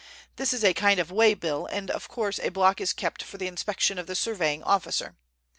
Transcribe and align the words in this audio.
This 0.37 0.51
is 0.51 0.63
a 0.63 0.73
kind 0.73 0.99
of 0.99 1.11
way 1.11 1.35
bill, 1.35 1.67
and 1.67 1.91
of 1.91 2.07
course 2.07 2.39
a 2.39 2.49
block 2.49 2.81
is 2.81 2.91
kept 2.91 3.21
for 3.21 3.37
the 3.37 3.45
inspection 3.45 3.99
of 3.99 4.07
the 4.07 4.15
surveying 4.15 4.63
officer. 4.63 5.15